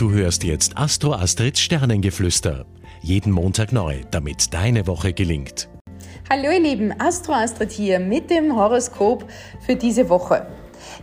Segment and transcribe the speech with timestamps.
[0.00, 2.64] Du hörst jetzt Astro Astrids Sternengeflüster.
[3.02, 5.68] Jeden Montag neu, damit deine Woche gelingt.
[6.30, 9.26] Hallo ihr Lieben, Astro Astrid hier mit dem Horoskop
[9.60, 10.46] für diese Woche.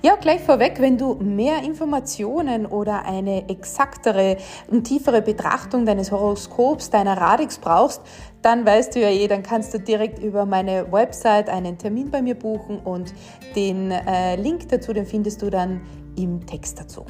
[0.02, 6.90] Ja, gleich vorweg, wenn du mehr Informationen oder eine exaktere und tiefere Betrachtung deines Horoskops,
[6.90, 8.02] deiner Radix brauchst,
[8.42, 12.24] dann weißt du ja eh, dann kannst du direkt über meine Website einen Termin bei
[12.24, 13.14] mir buchen und
[13.56, 15.82] den äh, Link dazu, den findest du dann
[16.16, 17.06] im Text dazu.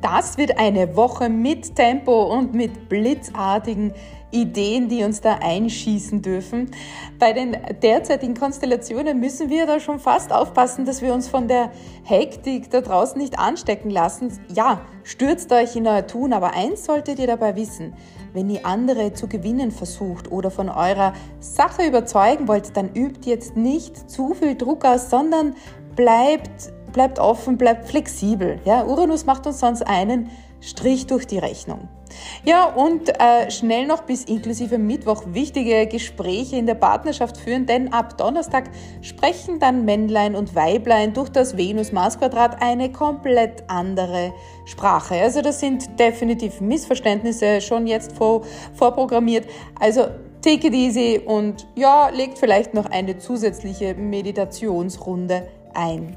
[0.00, 3.92] Das wird eine Woche mit Tempo und mit blitzartigen
[4.30, 6.70] Ideen, die uns da einschießen dürfen.
[7.18, 11.70] Bei den derzeitigen Konstellationen müssen wir da schon fast aufpassen, dass wir uns von der
[12.04, 14.38] Hektik da draußen nicht anstecken lassen.
[14.54, 17.94] Ja, stürzt euch in euer Tun, aber eins solltet ihr dabei wissen.
[18.32, 23.56] Wenn ihr andere zu gewinnen versucht oder von eurer Sache überzeugen wollt, dann übt jetzt
[23.56, 25.54] nicht zu viel Druck aus, sondern
[25.96, 28.58] bleibt bleibt offen, bleibt flexibel.
[28.64, 31.88] Ja, Uranus macht uns sonst einen Strich durch die Rechnung.
[32.44, 37.92] Ja, und äh, schnell noch bis inklusive Mittwoch wichtige Gespräche in der Partnerschaft führen, denn
[37.92, 38.64] ab Donnerstag
[39.00, 44.32] sprechen dann Männlein und Weiblein durch das Venus-Mars-Quadrat eine komplett andere
[44.66, 45.14] Sprache.
[45.14, 48.42] Also das sind definitiv Missverständnisse schon jetzt vor,
[48.74, 49.46] vorprogrammiert.
[49.78, 50.08] Also
[50.42, 56.16] take it easy und ja, legt vielleicht noch eine zusätzliche Meditationsrunde ein.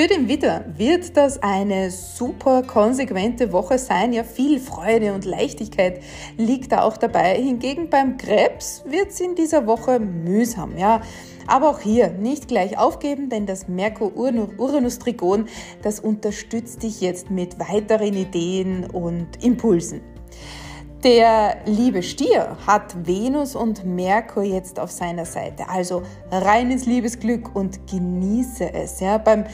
[0.00, 4.14] Für den Widder wird das eine super konsequente Woche sein.
[4.14, 6.00] Ja, viel Freude und Leichtigkeit
[6.38, 7.34] liegt da auch dabei.
[7.34, 10.78] Hingegen beim Krebs wird es in dieser Woche mühsam.
[10.78, 11.02] Ja,
[11.46, 15.48] aber auch hier nicht gleich aufgeben, denn das Merkur-Uranus-Trigon,
[15.82, 20.00] das unterstützt dich jetzt mit weiteren Ideen und Impulsen.
[21.04, 25.68] Der liebe Stier hat Venus und Merkur jetzt auf seiner Seite.
[25.68, 29.00] Also reines Liebesglück und genieße es.
[29.00, 29.44] Ja, beim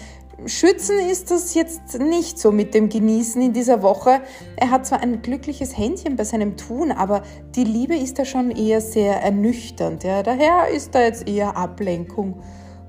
[0.44, 4.20] Schützen ist das jetzt nicht so mit dem Genießen in dieser Woche.
[4.56, 7.22] Er hat zwar ein glückliches Händchen bei seinem Tun, aber
[7.54, 10.04] die Liebe ist da schon eher sehr ernüchternd.
[10.04, 10.22] Ja.
[10.22, 12.42] Daher ist da jetzt eher Ablenkung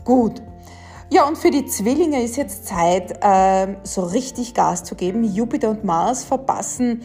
[0.04, 0.42] gut.
[1.10, 5.24] Ja, und für die Zwillinge ist jetzt Zeit, äh, so richtig Gas zu geben.
[5.24, 7.04] Jupiter und Mars verpassen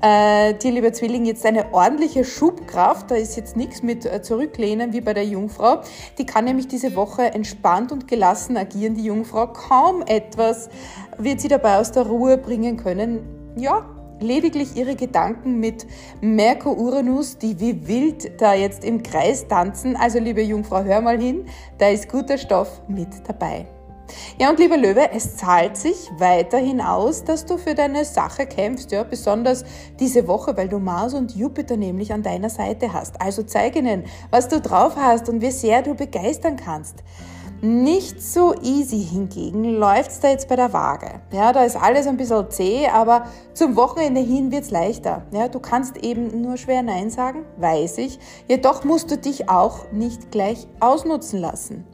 [0.00, 3.10] äh, dir, lieber Zwilling, jetzt eine ordentliche Schubkraft.
[3.10, 5.82] Da ist jetzt nichts mit äh, Zurücklehnen wie bei der Jungfrau.
[6.16, 9.48] Die kann nämlich diese Woche entspannt und gelassen agieren, die Jungfrau.
[9.48, 10.70] Kaum etwas
[11.18, 13.52] wird sie dabei aus der Ruhe bringen können.
[13.58, 13.84] Ja,
[14.22, 15.86] lediglich ihre Gedanken mit
[16.20, 19.96] Merkur-Uranus, die wie wild da jetzt im Kreis tanzen.
[19.96, 21.46] Also liebe Jungfrau, hör mal hin,
[21.78, 23.66] da ist guter Stoff mit dabei.
[24.38, 28.92] Ja, und lieber Löwe, es zahlt sich weiterhin aus, dass du für deine Sache kämpfst,
[28.92, 29.64] ja, besonders
[30.00, 33.20] diese Woche, weil du Mars und Jupiter nämlich an deiner Seite hast.
[33.20, 37.02] Also zeig ihnen, was du drauf hast und wie sehr du begeistern kannst.
[37.64, 41.20] Nicht so easy hingegen läuft's da jetzt bei der Waage.
[41.32, 45.22] Ja, da ist alles ein bisschen zäh, aber zum Wochenende hin wird's leichter.
[45.30, 48.18] Ja, du kannst eben nur schwer Nein sagen, weiß ich.
[48.48, 51.84] Jedoch musst du dich auch nicht gleich ausnutzen lassen.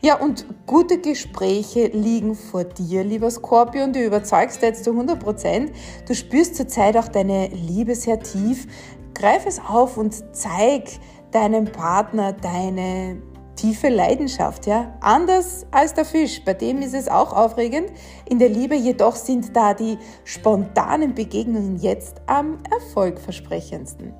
[0.00, 3.92] Ja, und gute Gespräche liegen vor dir, lieber Skorpion.
[3.92, 5.70] Du überzeugst jetzt zu 100 Prozent.
[6.08, 8.66] Du spürst zurzeit auch deine Liebe sehr tief.
[9.14, 10.98] Greif es auf und zeig
[11.30, 13.22] deinem Partner deine
[13.58, 14.94] tiefe Leidenschaft, ja.
[15.00, 17.90] Anders als der Fisch, bei dem ist es auch aufregend.
[18.28, 24.14] In der Liebe jedoch sind da die spontanen Begegnungen jetzt am erfolgversprechendsten.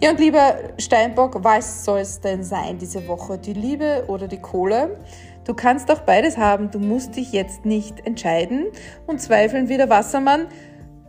[0.00, 3.36] Ja, und lieber Steinbock, was soll es denn sein diese Woche?
[3.36, 4.96] Die Liebe oder die Kohle?
[5.44, 6.70] Du kannst auch beides haben.
[6.70, 8.66] Du musst dich jetzt nicht entscheiden.
[9.06, 10.46] Und zweifeln wie der Wassermann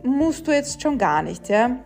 [0.02, 1.76] musst du jetzt schon gar nicht, ja.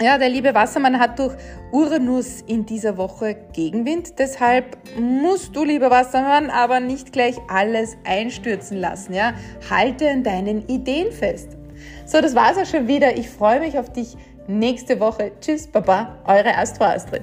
[0.00, 1.34] Ja, der liebe Wassermann hat durch
[1.72, 4.16] Uranus in dieser Woche Gegenwind.
[4.20, 9.12] Deshalb musst du, lieber Wassermann, aber nicht gleich alles einstürzen lassen.
[9.12, 9.34] Ja?
[9.68, 11.56] Halte an deinen Ideen fest.
[12.06, 13.16] So, das war's auch schon wieder.
[13.16, 14.16] Ich freue mich auf dich
[14.46, 15.32] nächste Woche.
[15.40, 17.22] Tschüss, Baba, eure Astro Astrid.